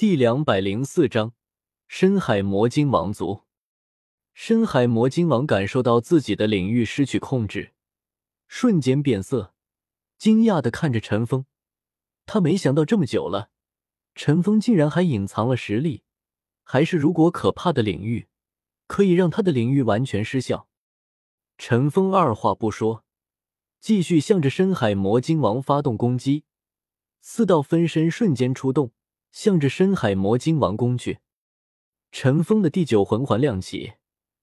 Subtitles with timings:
[0.00, 1.34] 第两百零四章
[1.86, 3.42] 深海魔晶王族。
[4.32, 7.74] 深海魔晶王感受到自己的领域失去控制，
[8.48, 9.52] 瞬间变色，
[10.16, 11.44] 惊讶的看着陈峰。
[12.24, 13.50] 他没想到这么久了，
[14.14, 16.02] 陈峰竟然还隐藏了实力，
[16.62, 18.26] 还是如果可怕的领域，
[18.86, 20.66] 可以让他的领域完全失效。
[21.58, 23.04] 陈峰二话不说，
[23.78, 26.44] 继续向着深海魔晶王发动攻击，
[27.20, 28.92] 四道分身瞬间出动，
[29.30, 31.20] 向着深海魔晶王攻去。
[32.12, 33.94] 陈峰的第九魂环亮起。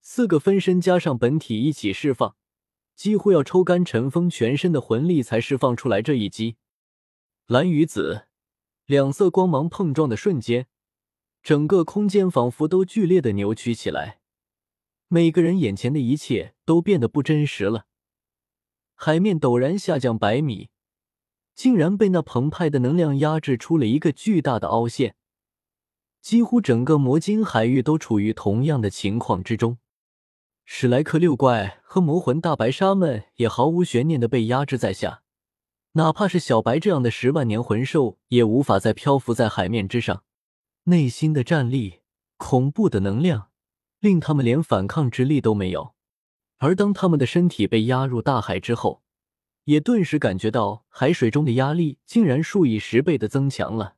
[0.09, 2.37] 四个分身加上本体一起释放，
[2.95, 6.55] 几乎要抽干陈峰全身的魂力才释放出来这一击。
[7.47, 8.27] 蓝与紫
[8.85, 10.67] 两色光芒碰撞的瞬间，
[11.43, 14.21] 整个空间仿佛都剧烈的扭曲起来，
[15.09, 17.87] 每个人眼前的一切都变得不真实了。
[18.95, 20.69] 海面陡然下降百米，
[21.57, 25.15] 竟然被那澎湃的能量压制出了一个巨大的凹陷，
[26.21, 29.79] 几乎整个魔晶海域都处于同样的情况之中。
[30.65, 35.23] 史莱克六怪和魔魂大白鲨们也毫无悬念的被压制在下，
[35.93, 40.23] 哪怕是小白这样的十万年魂兽，也无法再漂浮在海面之上。
[40.83, 42.01] 内心的战力、
[42.37, 43.49] 恐怖的能量，
[43.99, 45.95] 令他们连反抗之力都没有。
[46.59, 49.01] 而当他们的身体被压入大海之后，
[49.67, 53.95] 也顿时感觉到海水中的压力竟然数以十倍的增强了。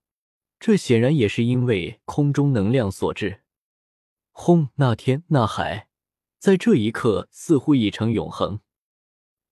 [0.60, 3.42] 这显然也是因为空中能量所致。
[4.32, 4.70] 轰！
[4.76, 5.88] 那天那海。
[6.40, 8.62] 在这一刻，似乎已成永恒。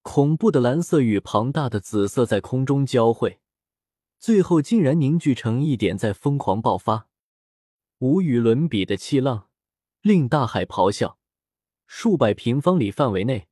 [0.02, 3.40] 恐怖的蓝色与庞大的紫色在空中交汇，
[4.18, 7.10] 最后竟然凝聚成一点，在疯狂爆发。
[8.00, 9.50] 无与伦比的气浪
[10.02, 11.20] 令大海咆哮，
[11.86, 13.47] 数百平方里范围内，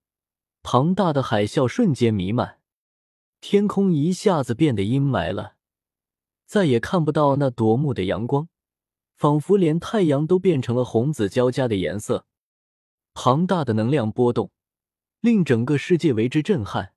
[0.67, 2.58] 庞大的海啸瞬间弥漫，
[3.39, 5.57] 天空一下子变得阴霾了，
[6.47, 8.49] 再也看不到那夺目的阳光，
[9.16, 12.25] 仿佛连太阳都变成了红紫交加的颜色。
[13.13, 14.49] 庞大的能量波动
[15.22, 16.94] 令整个世界为之震撼，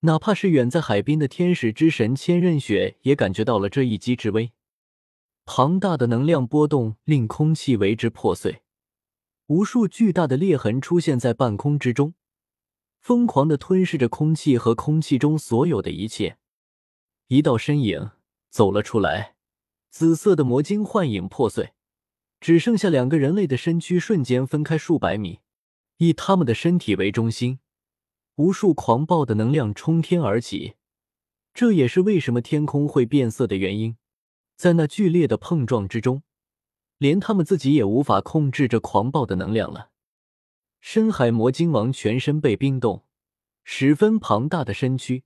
[0.00, 4.50] 哪怕是远在海滨的天使之神千仞雪也感觉到了这一击之威。
[5.44, 8.62] 庞大的能量波动令空气为之破碎，
[9.46, 12.14] 无数巨大的裂痕出现在半空之中，
[13.06, 16.38] 疯狂的吞噬着空气和空气中所有的一切。
[17.28, 18.10] 一道身影
[18.50, 19.36] 走了出来，
[19.90, 21.74] 紫色的魔晶幻影破碎，
[22.40, 25.38] 只剩下两个人类的身躯瞬间分开数百米。
[25.98, 27.60] 以他们的身体为中心，
[28.34, 30.74] 无数狂暴的能量冲天而起，
[31.54, 33.96] 这也是为什么天空会变色的原因。
[34.56, 36.24] 在那剧烈的碰撞之中，
[36.98, 39.90] 连他们自己也无法控制这狂暴的能量了。
[40.88, 43.04] 深海魔晶王全身被冰冻，
[43.64, 45.24] 十分庞大的身躯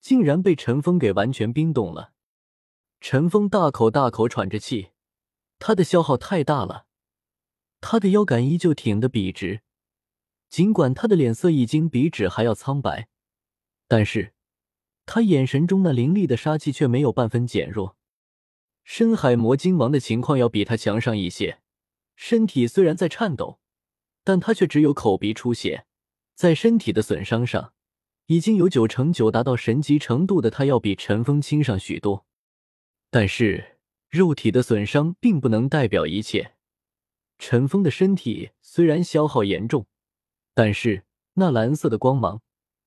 [0.00, 2.12] 竟然被陈峰给完全冰冻了。
[3.00, 4.90] 陈峰大口大口喘着气，
[5.58, 6.86] 他的消耗太大了，
[7.80, 9.62] 他的腰杆依旧挺得笔直。
[10.48, 13.08] 尽管他的脸色已经比纸还要苍白，
[13.88, 14.34] 但是
[15.04, 17.96] 他眼神中那凌厉的杀气却没有半分减弱。
[18.84, 21.60] 深海魔晶王的情况要比他强上一些，
[22.14, 23.58] 身体虽然在颤抖，
[24.26, 25.86] 但他却只有口鼻出血，
[26.34, 27.72] 在身体的损伤上，
[28.26, 32.26] 已经有九成九达到神级程度的他要比陈峰轻上许多。
[33.08, 33.78] 但是
[34.10, 36.54] 肉体的损伤并不能代表一切，
[37.38, 39.86] 陈峰的身体虽然消耗严重。
[40.54, 41.04] 但是
[41.34, 42.42] 那蓝色的光芒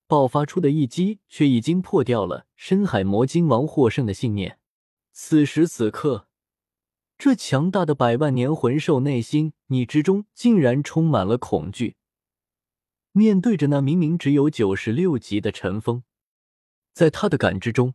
[0.08, 4.60] 爆发出的一击，却已经破掉了深海魔晶王获胜的信念。
[5.14, 6.28] 此时此刻，
[7.20, 11.98] 这强大的百万年魂兽内心你之中竟然充满了恐惧。
[13.12, 16.04] 面对着那明明只有九十六级的尘封，
[16.94, 17.94] 在他的感知中，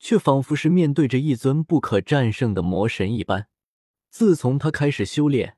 [0.00, 3.46] 却仿佛是面对着一尊不可战胜的魔神一般。
[4.10, 5.56] 自从他开始修炼，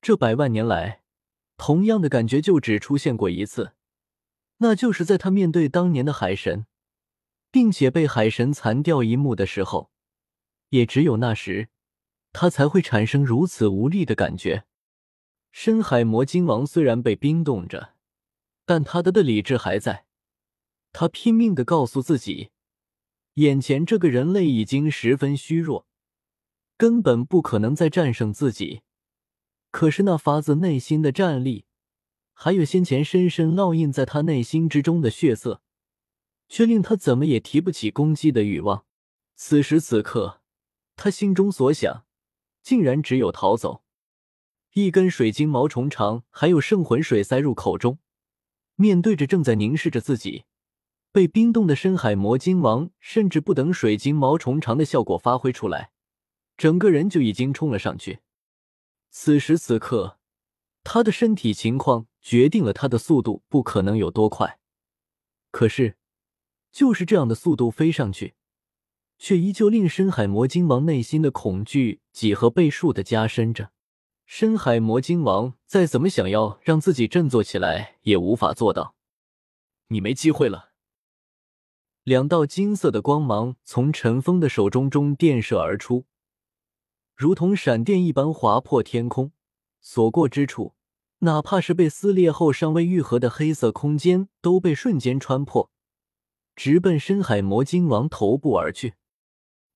[0.00, 1.02] 这百万年来。
[1.56, 3.74] 同样的感觉就只出现过一次，
[4.56, 6.66] 那就是在他面对当年的海神，
[7.52, 9.92] 并且被海神残掉一幕的时候，
[10.70, 11.68] 也只有那时，
[12.32, 14.64] 他才会产生如此无力的感觉。
[15.50, 17.94] 深海魔晶王虽然被冰冻着，
[18.64, 20.06] 但他的的理智还在，
[20.92, 22.50] 他拼命的告诉自己，
[23.34, 25.86] 眼前这个人类已经十分虚弱，
[26.78, 28.82] 根本不可能再战胜自己。
[29.70, 31.66] 可是那发自内心的战力，
[32.32, 35.62] 还有先前深深烙印在他内心之中的血色，
[36.48, 38.84] 却令他怎么也提不起攻击的欲望。
[39.34, 40.40] 此时此刻，
[40.96, 42.04] 他心中所想，
[42.62, 43.82] 竟然只有逃走。
[44.72, 47.98] 一根水晶毛虫肠，还有圣魂水塞入口中，
[48.76, 50.44] 面对着正在凝视着自己、
[51.12, 55.90] 被冰冻的深海魔晶王，甚至不等水晶毛虫肠的效果发挥出来。
[56.56, 58.20] 整个人就已经冲了上去。
[59.10, 60.18] 此时此刻，
[60.84, 64.58] 他的身体情况决定了他的速度不可能有多快。
[65.50, 65.96] 可是，
[66.70, 68.34] 就是这样的速度飞上去，
[69.24, 73.70] 却依旧令深海魔晶王内心的恐惧几何倍数的加深着。
[74.26, 78.96] 深海魔晶王再怎么想要让自己振作起来，也无法做到。
[79.90, 80.70] 你没机会了。
[82.02, 86.06] 两道金色的光芒从陈峰的手中中电射而出，
[87.14, 89.30] 如同闪电一般划破天空，
[89.80, 90.74] 所过之处，
[91.20, 95.70] 哪怕是被撕裂后尚未愈合的黑色空间都被瞬间穿破，
[96.56, 98.94] 直奔深海魔晶王头部而去。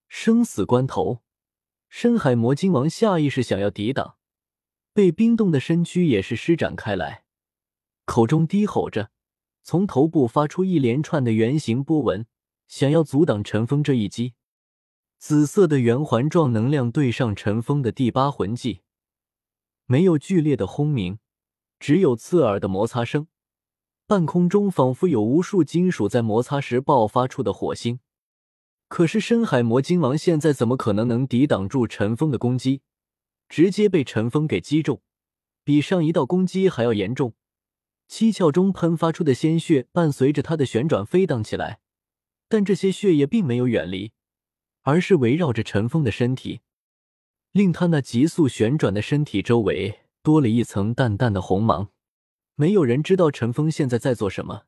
[0.09, 1.23] 生死关头，
[1.89, 4.17] 深海魔晶王下意识想要抵挡，
[4.93, 7.25] 被冰冻的身躯也是施展开来，
[8.05, 9.11] 口中低吼着。
[9.63, 12.25] 从头部发出一连串的圆形波纹，
[12.69, 14.35] 想要阻挡陈峰这一击。
[15.19, 18.83] 紫色的圆环状能量对上陈峰的第八魂技，
[19.87, 21.19] 没有剧烈的轰鸣，
[21.81, 23.27] 只有刺耳的摩擦声。
[24.07, 27.99] 半空中仿佛有无数金属在摩擦时爆发出的火星。
[28.89, 32.83] 可是深海魔鲸王现在怎么可能能抵挡住陈峰的攻击？
[33.49, 35.03] 直接被陈峰给击中，
[35.65, 37.35] 比上一道攻击还要严重。
[38.09, 41.81] 七窍中喷发出的鲜血伴随着他的旋转飞荡起来，
[42.49, 44.13] 但这些血液并没有远离，
[44.83, 46.61] 而是围绕着陈峰的身体，
[47.51, 51.91] 令他那急速旋转的身体周围多了一层淡淡的红芒。
[52.55, 54.66] 没有人知道陈峰现在在做什么。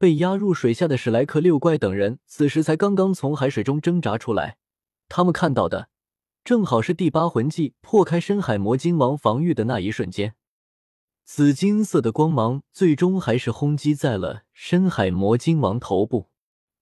[0.00, 4.56] 被压入水下的史莱克六怪等人此时才刚刚从海水中挣扎出来，
[5.10, 5.90] 他们看到的
[6.42, 10.34] 正好是第八魂技破开深海魔晶王防御的那一瞬间。
[11.26, 16.30] 紫金色的光芒最终还是轰击在了深海魔晶王头部，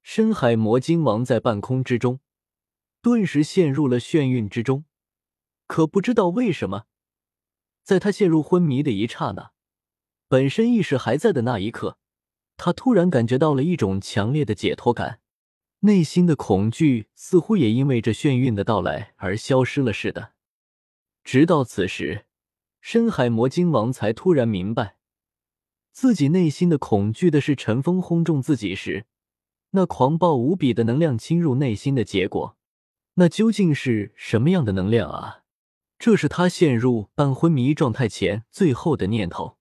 [0.00, 2.20] 深海魔晶王在半空之中，
[3.02, 4.84] 顿时陷入了眩晕之中。
[5.66, 6.84] 可不知道为什么，
[7.82, 9.50] 在他陷入昏迷的一刹那，
[10.28, 11.98] 本身意识还在的那一刻，
[12.58, 15.20] 他突然感觉到了一种强烈的解脱感，
[15.80, 20.32] 内心的恐惧似乎也因为这眩晕的到来而消失了似的。
[21.24, 22.26] 直到此时。
[22.80, 24.96] 深海魔晶王才突然明白，
[25.92, 29.06] 自己内心的恐惧的是陈峰轰中自己时
[29.72, 32.56] 那狂暴无比的能量侵入内心的结果。
[33.14, 35.42] 那究竟是什么样的能量啊？
[35.98, 39.57] 这是他陷入半昏迷状态前最后的念头。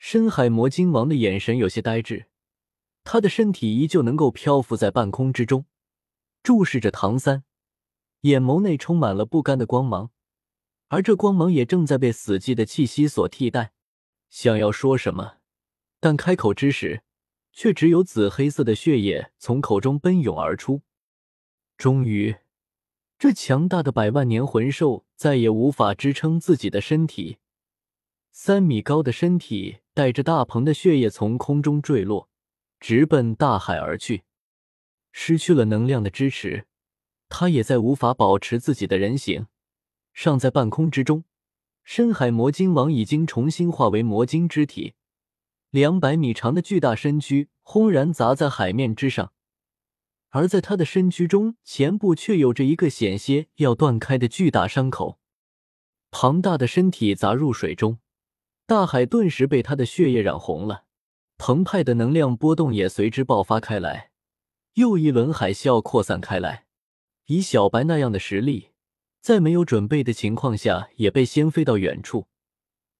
[0.00, 2.24] 深海魔鲸王的眼神有些呆滞，
[3.04, 5.66] 他的身体依旧能够漂浮在半空之中，
[6.42, 7.44] 注视着唐三，
[8.22, 10.10] 眼眸内充满了不甘的光芒。
[10.88, 13.72] 而这光芒也正在被死寂的气息所替代，
[14.30, 15.34] 想要说什么，
[16.00, 17.02] 但开口之时，
[17.52, 20.80] 却只有紫黑色的血液从口中奔涌而出。
[21.76, 22.36] 终于，
[23.18, 27.36] 这强大的百万年魂兽再也无法支撑自己的身体，
[28.32, 32.30] 三米高的身体带着大鹏的血液从空中坠落，
[32.78, 34.22] 直奔大海而去。
[35.12, 36.64] 失去了能量的支持，
[37.28, 39.46] 他也再无法保持自己的人形。
[40.14, 41.24] 尚在半空之中，
[41.84, 44.94] 深海魔晶王已经重新化为魔晶之体，
[45.68, 49.34] 两百米长的巨大身躯轰然砸在海面之上，
[50.30, 55.20] 而在他的身躯中前部却有着一个险些要断开的巨大伤口。
[56.10, 57.98] 庞大的身体砸入水中，
[58.70, 60.84] 大海顿时被他的血液染红了，
[61.38, 64.12] 澎湃的能量波动也随之爆发开来，
[64.74, 66.66] 又一轮海啸扩散开来。
[67.26, 68.68] 以小白那样的实力。
[69.20, 72.28] 在没有准备的情况下，也被掀飞到远处，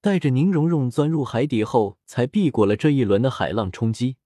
[0.00, 4.16] 带着宁荣荣钻入海底后，才避过了这一轮的海浪冲击。